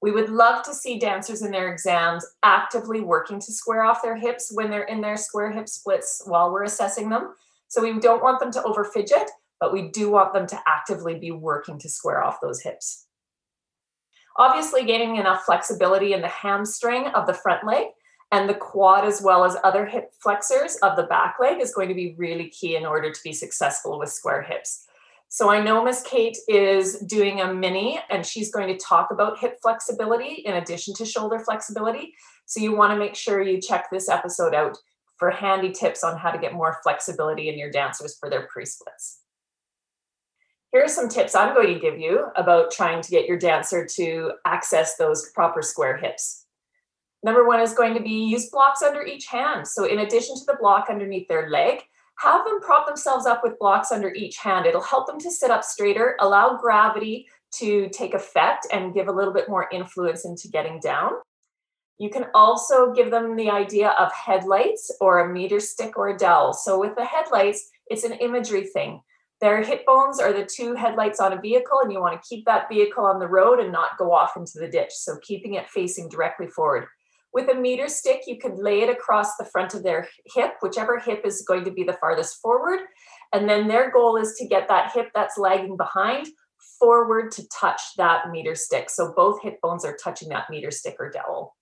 We 0.03 0.11
would 0.11 0.31
love 0.31 0.65
to 0.65 0.75
see 0.75 0.99
dancers 0.99 1.43
in 1.43 1.53
their 1.53 1.73
exams 1.73 2.27
actively 2.43 3.01
working 3.01 3.39
to 3.39 3.53
square 3.53 3.85
off 3.85 4.03
their 4.03 4.17
hips 4.17 4.51
when 4.53 4.69
they're 4.69 4.83
in 4.83 5.01
their 5.01 5.17
square 5.17 5.53
hip 5.53 5.69
splits 5.69 6.23
while 6.27 6.53
we're 6.53 6.65
assessing 6.65 7.09
them. 7.09 7.35
So 7.69 7.81
we 7.81 7.99
don't 8.01 8.23
want 8.23 8.41
them 8.41 8.51
to 8.53 8.63
over 8.65 8.85
fidget, 8.85 9.31
but 9.61 9.73
we 9.73 9.89
do 9.89 10.11
want 10.11 10.35
them 10.35 10.49
to 10.49 10.61
actively 10.67 11.15
be 11.15 11.31
working 11.31 11.79
to 11.79 11.89
square 11.89 12.23
off 12.23 12.41
those 12.43 12.61
hips. 12.61 13.07
Obviously, 14.37 14.85
getting 14.85 15.17
enough 15.17 15.45
flexibility 15.45 16.15
in 16.15 16.21
the 16.21 16.29
hamstring 16.29 17.07
of 17.09 17.29
the 17.29 17.35
front 17.35 17.65
leg 17.65 17.87
and 18.33 18.49
the 18.49 18.55
quad, 18.55 19.05
as 19.05 19.23
well 19.23 19.45
as 19.45 19.57
other 19.63 19.87
hip 19.87 20.11
flexors 20.21 20.77
of 20.77 20.97
the 20.97 21.05
back 21.05 21.37
leg, 21.39 21.61
is 21.61 21.75
going 21.75 21.89
to 21.89 21.95
be 21.95 22.17
really 22.19 22.49
key 22.49 22.75
in 22.75 22.87
order 22.87 23.13
to 23.13 23.21
be 23.23 23.33
successful 23.33 24.01
with 24.01 24.09
square 24.09 24.43
hips. 24.43 24.87
So 25.35 25.49
I 25.49 25.63
know 25.63 25.83
Miss 25.83 26.03
Kate 26.03 26.37
is 26.47 26.99
doing 27.07 27.41
a 27.41 27.55
mini 27.55 27.99
and 28.11 28.25
she's 28.25 28.53
going 28.53 28.69
to 28.69 28.77
talk 28.77 29.11
about 29.11 29.39
hip 29.39 29.57
flexibility 29.63 30.43
in 30.45 30.57
addition 30.57 30.93
to 30.97 31.07
shoulder 31.07 31.39
flexibility. 31.39 32.13
So 32.45 32.61
you 32.61 32.77
want 32.77 32.93
to 32.93 32.99
make 32.99 33.15
sure 33.15 33.41
you 33.41 33.59
check 33.59 33.87
this 33.91 34.11
episode 34.11 34.55
out 34.55 34.77
for 35.17 35.31
handy 35.31 35.73
tips 35.73 36.05
on 36.05 36.19
how 36.19 36.33
to 36.33 36.39
get 36.39 36.53
more 36.53 36.77
flexibility 36.83 37.49
in 37.49 37.59
your 37.59 37.71
dancers 37.71 38.15
for 38.21 38.29
their 38.29 38.47
pre-splits. 38.53 39.21
Here 40.71 40.85
are 40.85 40.89
some 40.89 41.09
tips 41.09 41.35
I'm 41.35 41.55
going 41.55 41.73
to 41.73 41.81
give 41.81 41.99
you 41.99 42.27
about 42.37 42.71
trying 42.71 43.01
to 43.01 43.11
get 43.11 43.27
your 43.27 43.39
dancer 43.39 43.87
to 43.87 44.33
access 44.45 44.97
those 44.97 45.31
proper 45.31 45.63
square 45.63 45.97
hips. 45.97 46.45
Number 47.23 47.49
one 47.49 47.61
is 47.61 47.73
going 47.73 47.95
to 47.95 48.03
be 48.03 48.27
use 48.27 48.51
blocks 48.51 48.83
under 48.83 49.03
each 49.03 49.29
hand. 49.29 49.67
So 49.67 49.87
in 49.87 50.01
addition 50.01 50.37
to 50.37 50.45
the 50.47 50.59
block 50.61 50.89
underneath 50.91 51.27
their 51.29 51.49
leg, 51.49 51.85
have 52.23 52.45
them 52.45 52.61
prop 52.61 52.87
themselves 52.87 53.27
up 53.27 53.43
with 53.43 53.59
blocks 53.59 53.91
under 53.91 54.13
each 54.15 54.37
hand. 54.37 54.67
It'll 54.67 54.81
help 54.81 55.07
them 55.07 55.19
to 55.21 55.31
sit 55.31 55.51
up 55.51 55.65
straighter, 55.65 56.17
allow 56.21 56.57
gravity 56.57 57.27
to 57.57 57.89
take 57.91 58.15
effect 58.15 58.67
and 58.73 58.95
give 58.95 59.09
a 59.09 59.13
little 59.13 59.33
bit 59.33 59.49
more 59.49 59.69
influence 59.73 60.25
into 60.25 60.49
getting 60.49 60.79
down. 60.81 61.13
You 61.99 62.11
can 62.11 62.27
also 62.35 62.93
give 62.93 63.11
them 63.11 63.37
the 63.37 63.51
idea 63.51 63.91
of 63.99 64.13
headlights 64.13 64.91
or 65.01 65.21
a 65.21 65.33
meter 65.33 65.61
stick 65.61 65.99
or 65.99 66.09
a 66.09 66.19
dowel. 66.19 66.53
So 66.53 66.81
with 66.81 66.97
the 66.97 67.05
headlights, 67.05 67.71
it's 67.89 68.05
an 68.05 68.13
imagery 68.13 68.67
thing. 68.67 69.01
Their 69.41 69.63
hip 69.63 69.85
bones 69.85 70.21
are 70.21 70.33
the 70.33 70.47
two 70.47 70.75
headlights 70.75 71.19
on 71.19 71.33
a 71.33 71.41
vehicle, 71.41 71.81
and 71.83 71.93
you 71.93 72.01
want 72.01 72.21
to 72.21 72.29
keep 72.29 72.45
that 72.47 72.69
vehicle 72.69 73.05
on 73.05 73.19
the 73.19 73.27
road 73.27 73.59
and 73.59 73.73
not 73.73 73.99
go 73.99 74.13
off 74.13 74.37
into 74.37 74.59
the 74.61 74.69
ditch. 74.69 74.93
So 74.93 75.17
keeping 75.23 75.55
it 75.55 75.69
facing 75.69 76.09
directly 76.09 76.47
forward. 76.47 76.87
With 77.33 77.49
a 77.49 77.55
meter 77.55 77.89
stick, 77.89 78.23
you 78.27 78.39
could 78.39 78.59
lay 78.59 78.83
it 78.83 78.91
across 78.91 79.37
the 79.37 79.47
front 79.47 79.75
of 79.75 79.83
their 79.83 80.07
hip, 80.35 80.55
whichever 80.61 80.99
hip 80.99 81.23
is 81.25 81.45
going 81.47 81.65
to 81.65 81.71
be 81.71 81.83
the 81.83 81.95
farthest 81.95 82.41
forward. 82.43 82.81
And 83.33 83.49
then 83.49 83.69
their 83.69 83.91
goal 83.91 84.17
is 84.17 84.35
to 84.35 84.47
get 84.47 84.69
that 84.69 84.93
hip 84.93 85.09
that's 85.15 85.39
lagging 85.39 85.77
behind 85.77 86.27
forward 86.79 87.31
to 87.33 87.49
touch 87.49 87.81
that 87.97 88.31
meter 88.31 88.55
stick. 88.55 88.91
So 88.91 89.13
both 89.17 89.43
hip 89.43 89.61
bones 89.63 89.85
are 89.85 89.97
touching 90.03 90.29
that 90.29 90.51
meter 90.51 90.71
stick 90.71 90.97
or 90.99 91.11
dowel. 91.11 91.57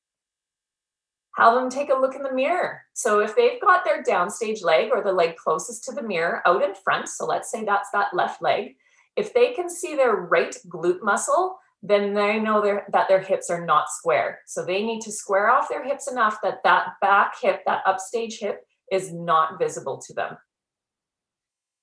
Have 1.36 1.54
them 1.54 1.70
take 1.70 1.90
a 1.90 1.98
look 1.98 2.16
in 2.16 2.22
the 2.22 2.32
mirror. 2.32 2.82
So 2.92 3.20
if 3.20 3.36
they've 3.36 3.60
got 3.60 3.84
their 3.84 4.02
downstage 4.02 4.64
leg 4.64 4.90
or 4.92 5.02
the 5.02 5.12
leg 5.12 5.36
closest 5.36 5.84
to 5.84 5.92
the 5.92 6.02
mirror 6.02 6.42
out 6.44 6.64
in 6.64 6.74
front, 6.74 7.08
so 7.08 7.24
let's 7.24 7.50
say 7.50 7.64
that's 7.64 7.90
that 7.92 8.08
left 8.12 8.42
leg, 8.42 8.74
if 9.16 9.32
they 9.32 9.52
can 9.52 9.70
see 9.70 9.94
their 9.94 10.14
right 10.14 10.56
glute 10.68 11.02
muscle, 11.02 11.58
then 11.82 12.14
they 12.14 12.38
know 12.38 12.62
that 12.62 13.08
their 13.08 13.20
hips 13.20 13.48
are 13.48 13.64
not 13.64 13.88
square. 13.88 14.40
So 14.46 14.64
they 14.64 14.84
need 14.84 15.00
to 15.02 15.12
square 15.12 15.50
off 15.50 15.68
their 15.68 15.84
hips 15.84 16.10
enough 16.10 16.38
that 16.42 16.62
that 16.64 16.88
back 17.00 17.34
hip, 17.40 17.62
that 17.66 17.82
upstage 17.86 18.38
hip, 18.38 18.66
is 18.92 19.12
not 19.12 19.58
visible 19.58 19.98
to 20.06 20.14
them. 20.14 20.36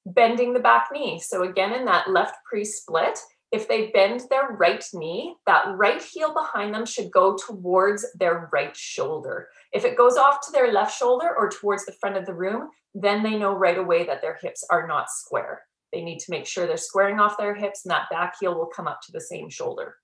Bending 0.05 0.53
the 0.53 0.59
back 0.59 0.89
knee. 0.91 1.19
So 1.19 1.43
again, 1.43 1.73
in 1.73 1.85
that 1.85 2.11
left 2.11 2.35
pre-split, 2.45 3.17
if 3.51 3.67
they 3.67 3.87
bend 3.87 4.23
their 4.29 4.49
right 4.51 4.83
knee, 4.93 5.35
that 5.47 5.65
right 5.77 6.01
heel 6.01 6.33
behind 6.33 6.73
them 6.73 6.85
should 6.85 7.09
go 7.11 7.35
towards 7.35 8.05
their 8.19 8.49
right 8.51 8.75
shoulder. 8.75 9.47
If 9.71 9.85
it 9.85 9.97
goes 9.97 10.17
off 10.17 10.41
to 10.45 10.51
their 10.51 10.71
left 10.71 10.97
shoulder 10.97 11.33
or 11.35 11.49
towards 11.49 11.85
the 11.85 11.95
front 11.99 12.17
of 12.17 12.25
the 12.25 12.33
room, 12.33 12.69
then 12.93 13.23
they 13.23 13.37
know 13.37 13.53
right 13.53 13.77
away 13.77 14.05
that 14.05 14.21
their 14.21 14.37
hips 14.41 14.65
are 14.69 14.85
not 14.85 15.09
square. 15.09 15.61
They 15.93 16.01
need 16.01 16.19
to 16.19 16.31
make 16.31 16.45
sure 16.45 16.67
they're 16.67 16.77
squaring 16.77 17.19
off 17.19 17.37
their 17.37 17.55
hips 17.55 17.85
and 17.85 17.91
that 17.91 18.09
back 18.09 18.35
heel 18.39 18.55
will 18.55 18.67
come 18.67 18.87
up 18.87 19.01
to 19.05 19.11
the 19.11 19.21
same 19.21 19.49
shoulder. 19.49 19.95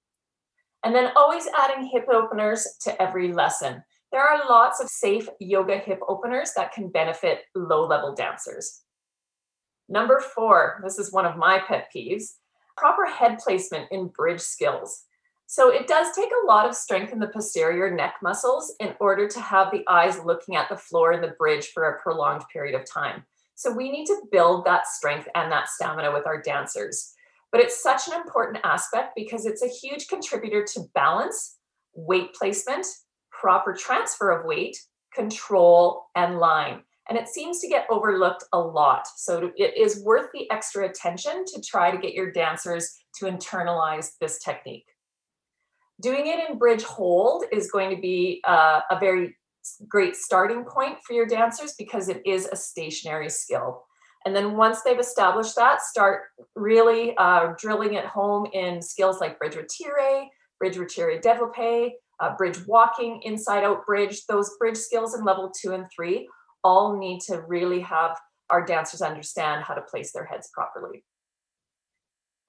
And 0.83 0.93
then 0.93 1.11
always 1.15 1.47
adding 1.57 1.85
hip 1.85 2.07
openers 2.11 2.67
to 2.81 3.01
every 3.01 3.31
lesson. 3.31 3.83
there 4.11 4.21
are 4.21 4.49
lots 4.49 4.79
of 4.79 4.89
safe 4.89 5.27
yoga 5.39 5.77
hip 5.77 5.99
openers 6.07 6.51
that 6.55 6.71
can 6.71 6.89
benefit 6.89 7.41
low 7.55 7.87
level 7.87 8.13
dancers. 8.13 8.81
Number 9.89 10.19
four, 10.19 10.79
this 10.83 10.99
is 10.99 11.11
one 11.11 11.25
of 11.25 11.37
my 11.37 11.59
pet 11.59 11.89
peeves 11.93 12.35
proper 12.75 13.05
head 13.05 13.37
placement 13.39 13.91
in 13.91 14.07
bridge 14.07 14.41
skills. 14.41 15.03
So 15.45 15.69
it 15.69 15.87
does 15.87 16.15
take 16.15 16.29
a 16.31 16.47
lot 16.47 16.67
of 16.67 16.75
strength 16.75 17.13
in 17.13 17.19
the 17.19 17.27
posterior 17.27 17.93
neck 17.93 18.15
muscles 18.23 18.73
in 18.79 18.95
order 18.99 19.27
to 19.27 19.39
have 19.39 19.71
the 19.71 19.83
eyes 19.87 20.17
looking 20.23 20.55
at 20.55 20.69
the 20.69 20.77
floor 20.77 21.11
in 21.11 21.21
the 21.21 21.35
bridge 21.37 21.67
for 21.67 21.83
a 21.83 22.01
prolonged 22.01 22.43
period 22.51 22.79
of 22.79 22.89
time. 22.89 23.23
So 23.55 23.71
we 23.71 23.91
need 23.91 24.05
to 24.05 24.21
build 24.31 24.65
that 24.65 24.87
strength 24.87 25.27
and 25.35 25.51
that 25.51 25.69
stamina 25.69 26.11
with 26.11 26.25
our 26.25 26.41
dancers. 26.41 27.13
But 27.51 27.61
it's 27.61 27.83
such 27.83 28.07
an 28.07 28.15
important 28.15 28.59
aspect 28.63 29.11
because 29.15 29.45
it's 29.45 29.63
a 29.63 29.67
huge 29.67 30.07
contributor 30.07 30.65
to 30.73 30.81
balance, 30.95 31.57
weight 31.93 32.33
placement, 32.33 32.87
proper 33.31 33.73
transfer 33.73 34.31
of 34.31 34.45
weight, 34.45 34.77
control, 35.13 36.05
and 36.15 36.39
line. 36.39 36.81
And 37.09 37.17
it 37.17 37.27
seems 37.27 37.59
to 37.59 37.67
get 37.67 37.85
overlooked 37.89 38.45
a 38.53 38.59
lot. 38.59 39.05
So 39.17 39.51
it 39.57 39.77
is 39.77 40.03
worth 40.03 40.29
the 40.33 40.49
extra 40.49 40.87
attention 40.89 41.43
to 41.45 41.61
try 41.61 41.91
to 41.91 41.97
get 41.97 42.13
your 42.13 42.31
dancers 42.31 42.89
to 43.19 43.25
internalize 43.25 44.11
this 44.19 44.39
technique. 44.39 44.85
Doing 46.01 46.27
it 46.27 46.49
in 46.49 46.57
bridge 46.57 46.83
hold 46.83 47.43
is 47.51 47.69
going 47.69 47.93
to 47.95 48.01
be 48.01 48.41
uh, 48.47 48.81
a 48.89 48.99
very 48.99 49.35
great 49.87 50.15
starting 50.15 50.63
point 50.65 50.97
for 51.05 51.13
your 51.13 51.25
dancers 51.25 51.73
because 51.77 52.09
it 52.09 52.21
is 52.25 52.47
a 52.51 52.55
stationary 52.55 53.29
skill. 53.29 53.83
And 54.25 54.35
then 54.35 54.55
once 54.55 54.81
they've 54.81 54.99
established 54.99 55.55
that, 55.57 55.81
start 55.81 56.23
really 56.55 57.15
uh, 57.17 57.53
drilling 57.57 57.95
it 57.95 58.05
home 58.05 58.47
in 58.53 58.81
skills 58.81 59.19
like 59.19 59.37
bridge 59.37 59.55
retire, 59.55 60.27
bridge 60.59 60.77
retire 60.77 61.19
développé, 61.19 61.91
uh, 62.19 62.35
bridge 62.37 62.65
walking, 62.67 63.21
inside 63.23 63.63
out 63.63 63.85
bridge. 63.85 64.25
Those 64.27 64.51
bridge 64.57 64.77
skills 64.77 65.17
in 65.17 65.25
level 65.25 65.51
two 65.51 65.73
and 65.73 65.85
three 65.93 66.27
all 66.63 66.97
need 66.97 67.19
to 67.21 67.43
really 67.47 67.81
have 67.81 68.17
our 68.49 68.65
dancers 68.65 69.01
understand 69.01 69.63
how 69.63 69.73
to 69.73 69.81
place 69.81 70.13
their 70.13 70.25
heads 70.25 70.49
properly. 70.53 71.03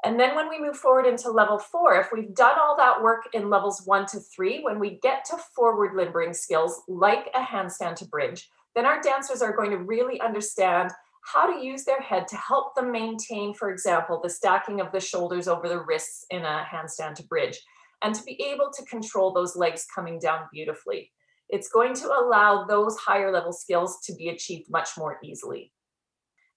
And 0.03 0.19
then 0.21 0.35
when 0.35 0.49
we 0.49 0.61
move 0.61 0.77
forward 0.77 1.07
into 1.07 1.31
level 1.31 1.59
four, 1.59 1.95
if 1.99 2.09
we've 2.13 2.35
done 2.35 2.59
all 2.61 2.77
that 2.77 3.03
work 3.03 3.29
in 3.33 3.49
levels 3.49 3.83
one 3.87 4.07
to 4.07 4.21
three, 4.21 4.63
when 4.63 4.79
we 4.79 4.99
get 5.03 5.25
to 5.27 5.37
forward 5.55 5.97
limbering 5.97 6.35
skills 6.35 6.83
like 6.89 7.31
a 7.35 7.41
handstand 7.41 7.97
to 7.97 8.05
bridge, 8.07 8.51
then 8.75 8.85
our 8.85 9.01
dancers 9.01 9.41
are 9.41 9.57
going 9.57 9.71
to 9.71 9.79
really 9.79 10.21
understand 10.21 10.91
how 11.25 11.51
to 11.51 11.65
use 11.65 11.85
their 11.85 12.01
head 12.01 12.29
to 12.29 12.37
help 12.37 12.75
them 12.75 12.93
maintain, 12.93 13.55
for 13.55 13.71
example, 13.71 14.21
the 14.23 14.29
stacking 14.29 14.81
of 14.81 14.93
the 14.93 15.01
shoulders 15.01 15.49
over 15.49 15.69
the 15.69 15.81
wrists 15.81 16.27
in 16.31 16.43
a 16.43 16.67
handstand 16.71 17.15
to 17.15 17.23
bridge, 17.23 17.59
and 18.03 18.15
to 18.15 18.23
be 18.25 18.39
able 18.43 18.71
to 18.71 18.85
control 18.85 19.33
those 19.33 19.57
legs 19.57 19.87
coming 19.95 20.19
down 20.19 20.41
beautifully. 20.53 21.11
It's 21.49 21.69
going 21.69 21.95
to 21.95 22.09
allow 22.09 22.65
those 22.65 22.97
higher 22.99 23.33
level 23.33 23.53
skills 23.53 24.01
to 24.05 24.15
be 24.15 24.29
achieved 24.29 24.71
much 24.71 24.91
more 24.99 25.19
easily. 25.25 25.73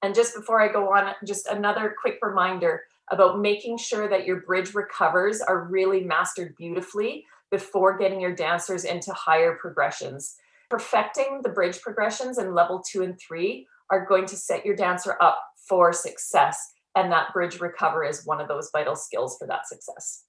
And 0.01 0.13
just 0.13 0.35
before 0.35 0.61
I 0.61 0.71
go 0.71 0.93
on, 0.93 1.13
just 1.25 1.47
another 1.47 1.95
quick 1.99 2.19
reminder 2.21 2.83
about 3.11 3.39
making 3.39 3.77
sure 3.77 4.07
that 4.09 4.25
your 4.25 4.41
bridge 4.41 4.73
recovers 4.73 5.41
are 5.41 5.65
really 5.65 6.03
mastered 6.03 6.55
beautifully 6.57 7.25
before 7.51 7.97
getting 7.97 8.19
your 8.19 8.35
dancers 8.35 8.83
into 8.83 9.13
higher 9.13 9.55
progressions. 9.55 10.35
Perfecting 10.69 11.41
the 11.43 11.49
bridge 11.49 11.81
progressions 11.81 12.37
in 12.37 12.53
level 12.53 12.83
two 12.85 13.03
and 13.03 13.17
three 13.19 13.67
are 13.89 14.05
going 14.05 14.25
to 14.25 14.35
set 14.35 14.65
your 14.65 14.75
dancer 14.75 15.17
up 15.21 15.41
for 15.67 15.93
success. 15.93 16.73
And 16.95 17.11
that 17.11 17.31
bridge 17.31 17.59
recover 17.61 18.03
is 18.03 18.25
one 18.25 18.41
of 18.41 18.47
those 18.47 18.69
vital 18.73 18.95
skills 18.95 19.37
for 19.37 19.47
that 19.47 19.67
success. 19.67 20.25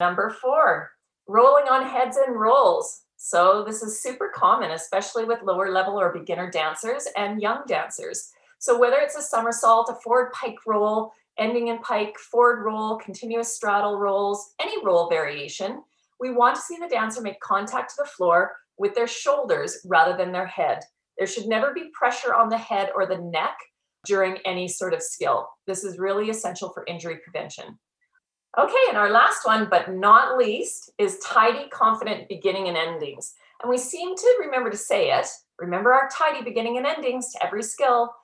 Number 0.00 0.30
four, 0.30 0.90
rolling 1.28 1.68
on 1.68 1.86
heads 1.86 2.16
and 2.16 2.38
rolls. 2.38 3.02
So, 3.16 3.64
this 3.64 3.82
is 3.82 4.02
super 4.02 4.30
common, 4.34 4.72
especially 4.72 5.24
with 5.24 5.42
lower 5.42 5.70
level 5.70 5.98
or 5.98 6.12
beginner 6.12 6.50
dancers 6.50 7.06
and 7.16 7.40
young 7.40 7.62
dancers. 7.66 8.32
So 8.64 8.78
whether 8.78 8.96
it's 8.96 9.14
a 9.14 9.20
somersault, 9.20 9.90
a 9.90 9.94
forward 9.96 10.32
pike 10.32 10.56
roll, 10.66 11.12
ending 11.38 11.68
in 11.68 11.80
pike, 11.80 12.16
forward 12.18 12.64
roll, 12.64 12.96
continuous 12.96 13.54
straddle 13.54 13.98
rolls, 13.98 14.54
any 14.58 14.82
roll 14.82 15.10
variation, 15.10 15.82
we 16.18 16.30
want 16.30 16.56
to 16.56 16.62
see 16.62 16.78
the 16.80 16.88
dancer 16.88 17.20
make 17.20 17.38
contact 17.40 17.90
to 17.90 17.96
the 17.98 18.08
floor 18.08 18.52
with 18.78 18.94
their 18.94 19.06
shoulders 19.06 19.84
rather 19.84 20.16
than 20.16 20.32
their 20.32 20.46
head. 20.46 20.80
There 21.18 21.26
should 21.26 21.46
never 21.46 21.74
be 21.74 21.90
pressure 21.92 22.32
on 22.32 22.48
the 22.48 22.56
head 22.56 22.88
or 22.94 23.04
the 23.04 23.18
neck 23.18 23.54
during 24.06 24.38
any 24.46 24.66
sort 24.66 24.94
of 24.94 25.02
skill. 25.02 25.46
This 25.66 25.84
is 25.84 25.98
really 25.98 26.30
essential 26.30 26.70
for 26.70 26.86
injury 26.86 27.18
prevention. 27.22 27.78
Okay, 28.58 28.84
and 28.88 28.96
our 28.96 29.10
last 29.10 29.44
one, 29.44 29.68
but 29.70 29.92
not 29.92 30.38
least, 30.38 30.90
is 30.96 31.18
tidy, 31.18 31.68
confident 31.68 32.30
beginning 32.30 32.68
and 32.68 32.78
endings. 32.78 33.34
And 33.62 33.68
we 33.68 33.76
seem 33.76 34.16
to 34.16 34.36
remember 34.40 34.70
to 34.70 34.76
say 34.78 35.10
it. 35.10 35.26
Remember 35.58 35.92
our 35.92 36.08
tidy 36.08 36.42
beginning 36.42 36.78
and 36.78 36.86
endings 36.86 37.30
to 37.32 37.44
every 37.44 37.62
skill. 37.62 38.14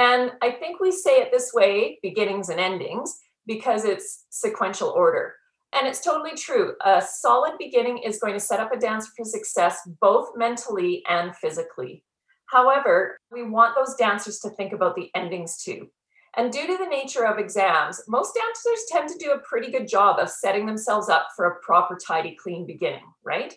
And 0.00 0.32
I 0.40 0.52
think 0.52 0.80
we 0.80 0.92
say 0.92 1.20
it 1.20 1.30
this 1.30 1.52
way 1.52 1.98
beginnings 2.02 2.48
and 2.48 2.58
endings 2.58 3.20
because 3.46 3.84
it's 3.84 4.24
sequential 4.30 4.88
order. 4.88 5.34
And 5.74 5.86
it's 5.86 6.02
totally 6.02 6.34
true. 6.34 6.72
A 6.82 7.02
solid 7.02 7.52
beginning 7.58 7.98
is 7.98 8.18
going 8.18 8.32
to 8.32 8.40
set 8.40 8.60
up 8.60 8.72
a 8.72 8.78
dancer 8.78 9.10
for 9.14 9.26
success 9.26 9.86
both 10.00 10.30
mentally 10.36 11.02
and 11.06 11.36
physically. 11.36 12.02
However, 12.46 13.18
we 13.30 13.42
want 13.42 13.76
those 13.76 13.94
dancers 13.94 14.38
to 14.38 14.48
think 14.48 14.72
about 14.72 14.96
the 14.96 15.10
endings 15.14 15.62
too. 15.62 15.88
And 16.34 16.50
due 16.50 16.66
to 16.66 16.78
the 16.78 16.88
nature 16.88 17.26
of 17.26 17.38
exams, 17.38 18.02
most 18.08 18.34
dancers 18.34 18.86
tend 18.88 19.10
to 19.10 19.22
do 19.22 19.32
a 19.32 19.40
pretty 19.40 19.70
good 19.70 19.86
job 19.86 20.18
of 20.18 20.30
setting 20.30 20.64
themselves 20.64 21.10
up 21.10 21.28
for 21.36 21.44
a 21.44 21.60
proper, 21.60 21.98
tidy, 21.98 22.38
clean 22.42 22.66
beginning, 22.66 23.04
right? 23.22 23.54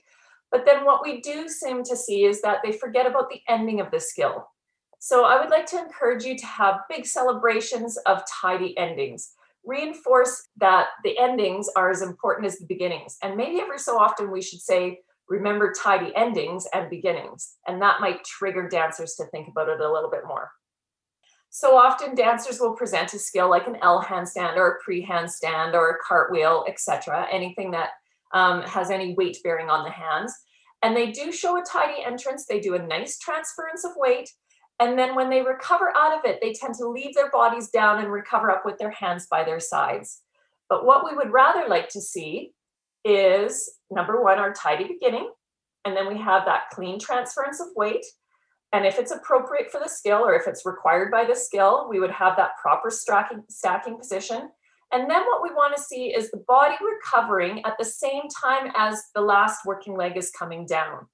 But 0.52 0.66
then 0.66 0.84
what 0.84 1.04
we 1.04 1.22
do 1.22 1.48
seem 1.48 1.84
to 1.84 1.96
see 1.96 2.26
is 2.26 2.42
that 2.42 2.58
they 2.66 2.74
forget 2.74 3.08
about 3.08 3.30
the 3.30 3.40
ending 3.48 3.80
of 3.80 3.92
the 3.92 4.02
skill. 4.02 4.50
So 5.05 5.25
I 5.25 5.38
would 5.38 5.50
like 5.50 5.65
to 5.65 5.79
encourage 5.79 6.24
you 6.24 6.38
to 6.38 6.45
have 6.45 6.88
big 6.88 7.05
celebrations 7.05 7.98
of 8.05 8.22
tidy 8.41 8.74
endings. 8.77 9.33
Reinforce 9.65 10.48
that 10.55 10.91
the 11.03 11.19
endings 11.19 11.67
are 11.75 11.91
as 11.91 12.01
important 12.01 12.48
as 12.48 12.57
the 12.57 12.65
beginnings. 12.65 13.17
And 13.22 13.36
maybe 13.36 13.60
every 13.60 13.79
so 13.79 14.00
often 14.00 14.31
we 14.31 14.41
should 14.41 14.62
say, 14.62 15.00
remember 15.27 15.74
tidy 15.74 16.15
endings 16.15 16.65
and 16.74 16.89
beginnings. 16.89 17.57
And 17.67 17.81
that 17.81 18.00
might 18.00 18.24
trigger 18.24 18.69
dancers 18.69 19.15
to 19.15 19.25
think 19.25 19.50
about 19.50 19.67
it 19.67 19.81
a 19.81 19.91
little 19.91 20.10
bit 20.10 20.22
more. 20.25 20.51
So 21.50 21.75
often 21.75 22.15
dancers 22.15 22.62
will 22.62 22.74
present 22.74 23.13
a 23.13 23.19
skill 23.19 23.50
like 23.50 23.67
an 23.67 23.79
L 23.81 24.01
handstand 24.01 24.55
or 24.55 24.72
a 24.72 24.79
pre 24.86 25.05
handstand 25.05 25.74
or 25.74 25.89
a 25.89 26.00
cartwheel, 26.01 26.63
etc. 26.69 27.27
Anything 27.29 27.72
that 27.72 27.89
um, 28.33 28.62
has 28.62 28.89
any 28.89 29.15
weight 29.15 29.38
bearing 29.43 29.69
on 29.69 29.83
the 29.83 29.91
hands. 29.91 30.33
And 30.81 30.95
they 30.95 31.12
do 31.12 31.33
show 31.33 31.57
a 31.57 31.63
tidy 31.63 32.03
entrance. 32.05 32.45
They 32.45 32.62
do 32.62 32.75
a 32.75 32.88
nice 32.88 33.17
transference 33.17 33.83
of 33.83 33.91
weight, 33.98 34.29
and 34.84 35.00
then 35.00 35.16
when 35.16 35.30
they 35.30 35.42
recover 35.42 35.96
out 35.96 36.20
of 36.20 36.25
it, 36.25 36.40
they 36.42 36.52
tend 36.52 36.75
to 36.75 36.90
leave 36.90 37.16
their 37.16 37.32
bodies 37.32 37.70
down 37.70 38.00
and 38.00 38.12
recover 38.12 38.52
up 38.52 38.63
with 38.66 38.78
their 38.78 38.92
hands 38.92 39.28
by 39.28 39.46
their 39.46 39.62
sides. 39.62 40.24
But 40.68 40.86
what 40.86 41.06
we 41.06 41.16
would 41.16 41.32
rather 41.32 41.70
like 41.70 41.88
to 41.90 42.02
see 42.02 42.52
is 43.06 43.75
number 43.90 44.22
one, 44.22 44.40
our 44.40 44.52
tidy 44.52 44.86
beginning. 44.86 45.32
And 45.86 45.96
then 45.96 46.10
we 46.10 46.20
have 46.20 46.44
that 46.46 46.70
clean 46.74 47.00
transference 47.00 47.62
of 47.62 47.68
weight. 47.78 48.06
And 48.74 48.86
if 48.86 49.00
it's 49.00 49.12
appropriate 49.12 49.72
for 49.72 49.80
the 49.80 49.88
skill 49.88 50.18
or 50.18 50.34
if 50.34 50.48
it's 50.48 50.66
required 50.66 51.12
by 51.12 51.24
the 51.24 51.36
skill, 51.36 51.88
we 51.90 52.02
would 52.02 52.12
have 52.12 52.36
that 52.36 52.58
proper 52.62 52.90
stacking, 52.90 53.44
stacking 53.50 53.98
position. 53.98 54.50
And 54.92 55.10
then 55.10 55.22
what 55.22 55.42
we 55.42 55.50
want 55.52 55.78
to 55.78 55.82
see 55.82 56.13
is 56.13 56.30
the 56.30 56.44
body 56.46 56.75
recovering 56.82 57.63
at 57.66 57.78
the 57.80 57.86
same 57.86 58.24
time 58.44 58.70
as 58.75 59.02
the 59.16 59.22
last 59.22 59.62
working 59.66 59.96
leg 59.96 60.18
is 60.18 60.30
coming 60.38 60.66
down. 60.66 61.08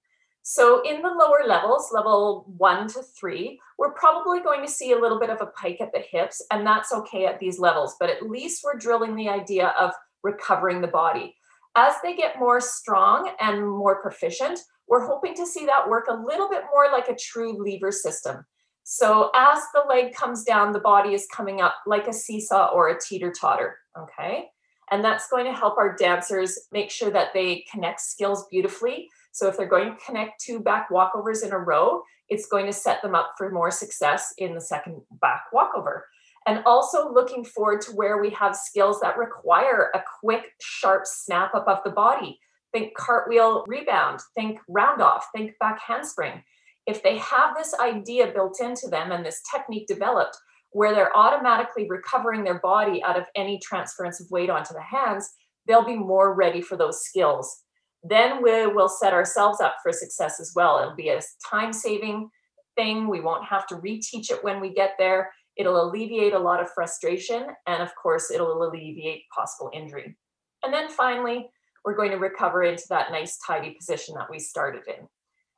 So 0.51 0.82
in 0.82 1.03
the 1.03 1.10
lower 1.10 1.46
levels, 1.46 1.91
level 1.94 2.51
one 2.58 2.88
to 2.88 3.03
three, 3.03 3.60
we're 3.77 3.94
probably 3.94 4.39
going 4.39 4.65
to 4.65 4.72
see 4.72 4.94
a 4.94 5.00
little 5.00 5.20
bit 5.20 5.29
of 5.29 5.41
a 5.41 5.51
pike 5.51 5.79
at 5.79 5.91
the 5.94 6.00
hips, 6.12 6.44
and 6.50 6.65
that's 6.65 6.91
okay 6.91 7.27
at 7.27 7.39
these 7.39 7.60
levels, 7.60 7.96
but 8.00 8.10
at 8.10 8.27
least 8.27 8.63
we're 8.63 8.79
drilling 8.79 9.15
the 9.15 9.29
idea 9.29 9.75
of 9.79 9.91
recovering 10.24 10.82
the 10.82 10.88
body. 10.88 11.36
As 11.75 11.94
they 12.01 12.15
get 12.15 12.39
more 12.39 12.60
strong 12.60 13.32
and 13.39 13.63
more 13.63 14.01
proficient, 14.01 14.58
we're 14.88 15.06
hoping 15.06 15.36
to 15.36 15.46
see 15.46 15.68
that 15.68 15.88
work 15.88 16.08
a 16.10 16.20
little 16.20 16.50
bit 16.50 16.63
more 16.74 16.91
like 16.91 17.10
a 17.10 17.15
true 17.15 17.56
lever 17.63 17.91
system. 17.91 18.44
So 18.86 19.29
as 19.36 19.60
the 19.75 19.84
leg 19.88 20.15
comes 20.15 20.44
down, 20.46 20.74
the 20.74 20.79
body 20.79 21.13
is 21.13 21.27
coming 21.32 21.62
up 21.62 21.75
like 21.86 22.08
a 22.08 22.13
seesaw 22.13 22.72
or 22.74 22.89
a 22.89 23.00
teeter 23.00 23.32
totter. 23.32 23.77
Okay. 23.96 24.46
And 24.89 25.06
that's 25.06 25.29
going 25.29 25.46
to 25.46 25.53
help 25.53 25.77
our 25.77 25.96
dancers 25.96 26.58
make 26.72 26.89
sure 26.89 27.12
that 27.12 27.36
they 27.36 27.65
connect 27.72 28.01
skills 28.01 28.48
beautifully 28.50 29.10
so 29.32 29.48
if 29.48 29.58
they're 29.58 29.68
going 29.68 29.92
to 29.92 30.06
connect 30.06 30.42
two 30.42 30.60
back 30.60 30.90
walkovers 30.90 31.46
in 31.46 31.52
a 31.52 31.58
row, 31.58 32.02
it's 32.30 32.48
going 32.48 32.66
to 32.66 32.74
set 32.74 33.02
them 33.02 33.16
up 33.16 33.34
for 33.38 33.50
more 33.52 33.72
success 33.72 34.34
in 34.38 34.54
the 34.54 34.62
second 34.62 35.02
back 35.22 35.44
walkover. 35.54 36.06
And 36.46 36.64
also 36.66 37.12
looking 37.12 37.44
forward 37.44 37.82
to 37.82 37.92
where 37.92 38.22
we 38.22 38.30
have 38.32 38.56
skills 38.56 39.00
that 39.02 39.18
require 39.18 39.90
a 39.94 40.02
quick, 40.20 40.44
sharp 40.62 41.06
snap 41.06 41.54
up 41.54 41.68
of 41.68 41.80
the 41.84 41.92
body. 41.92 42.40
Think 42.72 42.96
cartwheel 42.96 43.66
rebound, 43.68 44.20
think 44.36 44.60
round 44.68 45.02
off, 45.02 45.28
think 45.36 45.54
back 45.60 45.80
handspring. 45.86 46.44
If 46.86 47.04
they 47.04 47.18
have 47.18 47.56
this 47.56 47.74
idea 47.80 48.32
built 48.34 48.60
into 48.62 48.88
them 48.88 49.12
and 49.12 49.26
this 49.26 49.42
technique 49.54 49.88
developed, 49.88 50.38
where 50.72 50.94
they're 50.94 51.16
automatically 51.16 51.88
recovering 51.90 52.44
their 52.44 52.60
body 52.60 53.04
out 53.04 53.18
of 53.18 53.26
any 53.36 53.60
transference 53.60 54.20
of 54.20 54.30
weight 54.32 54.50
onto 54.50 54.74
the 54.74 54.82
hands, 54.82 55.30
they'll 55.68 55.86
be 55.86 55.96
more 55.96 56.34
ready 56.36 56.62
for 56.62 56.78
those 56.78 57.04
skills. 57.04 57.64
Then 58.03 58.41
we 58.41 58.68
will 58.68 58.89
set 58.89 59.13
ourselves 59.13 59.60
up 59.60 59.75
for 59.84 59.91
success 59.91 60.39
as 60.39 60.53
well. 60.56 60.79
It'll 60.79 60.96
be 60.96 61.10
a 61.10 61.22
time 61.50 61.74
saving 61.74 62.29
thing. 62.75 63.08
We 63.08 63.20
won't 63.20 63.46
have 63.46 63.68
to 63.68 63.75
reteach 63.75 64.32
it 64.32 64.44
when 64.44 64.62
we 64.62 64.74
get 64.74 64.96
there. 64.98 65.32
It'll 65.58 65.82
alleviate 65.82 66.34
a 66.34 66.39
lot 66.39 66.62
of 66.62 66.72
frustration. 66.72 67.48
And 67.68 67.84
of 67.84 67.94
course, 68.01 68.32
it'll 68.32 68.63
alleviate 68.63 69.24
possible 69.36 69.70
injury. 69.74 70.18
And 70.63 70.74
then 70.74 70.89
finally, 70.89 71.50
we're 71.84 71.96
going 71.96 72.12
to 72.12 72.18
recover 72.18 72.63
into 72.63 72.86
that 72.89 73.12
nice 73.12 73.38
tidy 73.46 73.72
position 73.72 74.15
that 74.15 74.29
we 74.29 74.39
started 74.39 74.84
in. 74.88 75.08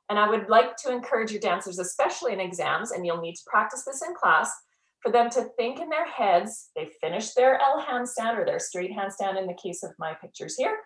And 0.08 0.18
I 0.18 0.28
would 0.28 0.48
like 0.48 0.76
to 0.78 0.92
encourage 0.92 1.30
your 1.30 1.40
dancers, 1.40 1.78
especially 1.78 2.32
in 2.32 2.40
exams, 2.40 2.90
and 2.90 3.06
you'll 3.06 3.20
need 3.20 3.34
to 3.34 3.42
practice 3.46 3.84
this 3.84 4.02
in 4.06 4.14
class, 4.14 4.52
for 5.00 5.10
them 5.10 5.30
to 5.30 5.48
think 5.56 5.80
in 5.80 5.88
their 5.88 6.06
heads, 6.06 6.70
they 6.76 6.88
finish 7.00 7.32
their 7.32 7.60
L 7.60 7.84
handstand 7.84 8.38
or 8.38 8.44
their 8.44 8.60
straight 8.60 8.92
handstand 8.92 9.38
in 9.38 9.46
the 9.46 9.58
case 9.60 9.82
of 9.82 9.90
my 9.98 10.14
pictures 10.14 10.54
here, 10.56 10.78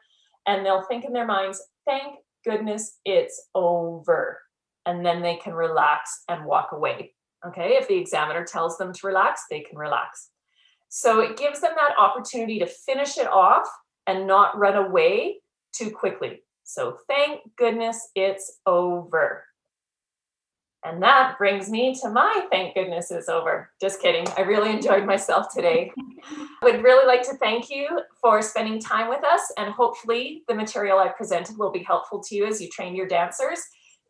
and 0.47 0.65
they'll 0.65 0.85
think 0.85 1.05
in 1.05 1.13
their 1.13 1.27
minds, 1.27 1.63
thank 1.87 2.17
goodness 2.45 2.99
it's 3.05 3.49
over. 3.55 4.41
And 4.87 5.05
then 5.05 5.23
they 5.23 5.37
can 5.37 5.53
relax 5.55 6.23
and 6.29 6.45
walk 6.45 6.69
away. 6.73 7.13
Okay, 7.47 7.77
if 7.81 7.89
the 7.89 7.97
examiner 7.97 8.45
tells 8.45 8.79
them 8.79 8.93
to 8.93 9.07
relax, 9.07 9.43
they 9.51 9.61
can 9.61 9.79
relax. 9.79 10.31
So 10.89 11.21
it 11.21 11.37
gives 11.37 11.61
them 11.61 11.73
that 11.77 11.99
opportunity 11.99 12.59
to 12.61 12.67
finish 12.67 13.19
it 13.19 13.27
off 13.27 13.67
and 14.07 14.27
not 14.27 14.57
run 14.57 14.77
away 14.77 15.41
too 15.73 15.91
quickly. 15.91 16.43
So 16.65 16.99
thank 17.09 17.41
goodness 17.57 18.09
it's 18.15 18.59
over. 18.67 19.45
And 20.87 21.03
that 21.03 21.37
brings 21.37 21.69
me 21.69 21.97
to 22.01 22.09
my 22.09 22.47
thank 22.53 22.75
goodness 22.75 23.11
it's 23.11 23.29
over. 23.29 23.71
Just 23.81 24.01
kidding. 24.01 24.25
I 24.39 24.43
really 24.43 24.71
enjoyed 24.71 25.05
myself 25.05 25.53
today. 25.53 25.91
I 25.97 26.47
would 26.63 26.85
really 26.85 27.05
like 27.05 27.23
to 27.23 27.37
thank 27.39 27.69
you 27.71 27.89
for 28.21 28.41
spending 28.41 28.81
time 28.81 29.09
with 29.09 29.25
us, 29.25 29.53
and 29.59 29.73
hopefully, 29.73 30.45
the 30.47 30.55
material 30.55 30.99
I 30.99 31.09
presented 31.09 31.59
will 31.59 31.73
be 31.73 31.83
helpful 31.83 32.23
to 32.23 32.37
you 32.37 32.47
as 32.47 32.61
you 32.61 32.69
train 32.69 32.95
your 32.95 33.09
dancers 33.09 33.59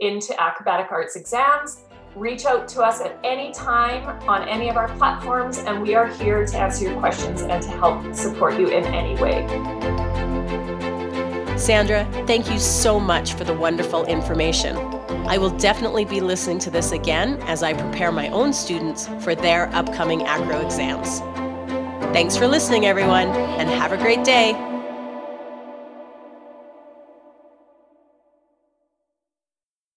into 0.01 0.39
acrobatic 0.39 0.93
arts 0.93 1.17
exams. 1.17 1.85
Reach 2.15 2.45
out 2.45 2.69
to 2.69 2.83
us 2.83 3.01
at 3.01 3.19
any 3.25 3.53
time 3.53 4.07
on 4.29 4.47
any 4.47 4.69
of 4.69 4.77
our 4.77 4.95
platforms, 4.97 5.59
and 5.59 5.81
we 5.81 5.95
are 5.95 6.07
here 6.07 6.45
to 6.45 6.59
answer 6.59 6.91
your 6.91 7.01
questions 7.01 7.41
and 7.41 7.63
to 7.63 7.71
help 7.71 8.15
support 8.15 8.59
you 8.59 8.69
in 8.69 8.85
any 8.85 9.19
way. 9.21 9.47
Sandra, 11.57 12.05
thank 12.27 12.51
you 12.51 12.59
so 12.59 13.01
much 13.01 13.33
for 13.33 13.45
the 13.45 13.55
wonderful 13.55 14.05
information. 14.05 14.96
I 15.09 15.39
will 15.39 15.51
definitely 15.51 16.05
be 16.05 16.21
listening 16.21 16.59
to 16.61 16.71
this 16.71 16.93
again 16.93 17.41
as 17.43 17.63
I 17.63 17.75
prepare 17.75 18.13
my 18.13 18.29
own 18.29 18.53
students 18.53 19.09
for 19.21 19.35
their 19.35 19.75
upcoming 19.75 20.23
acro 20.25 20.61
exams. 20.61 21.21
Thanks 22.13 22.37
for 22.37 22.47
listening, 22.49 22.87
everyone, 22.87 23.29
and 23.29 23.69
have 23.69 23.93
a 23.93 23.97
great 23.97 24.25
day. 24.25 24.76